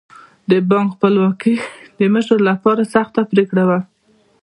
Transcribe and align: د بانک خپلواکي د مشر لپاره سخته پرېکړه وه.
د 0.49 0.51
بانک 0.69 0.87
خپلواکي 0.95 1.55
د 1.99 2.01
مشر 2.13 2.37
لپاره 2.49 2.83
سخته 2.93 3.21
پرېکړه 3.31 3.63
وه. 3.69 3.79